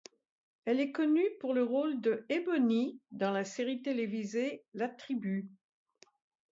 Elle 0.65 0.79
est 0.79 0.91
connue 0.91 1.29
pour 1.39 1.53
le 1.53 1.61
rôle 1.63 2.01
de 2.01 2.25
Ebony 2.29 2.99
dans 3.11 3.29
la 3.29 3.45
série 3.45 3.83
télévisée 3.83 4.63
La 4.73 4.89
Tribu. 4.89 5.47